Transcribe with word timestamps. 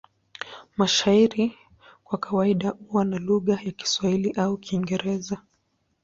Mashairi 0.77 1.55
kwa 2.03 2.17
kawaida 2.17 2.69
huwa 2.69 3.05
kwa 3.05 3.19
lugha 3.19 3.53
ya 3.63 3.71
Kiswahili 3.71 4.31
au 4.31 4.57
Kiingereza. 4.57 5.41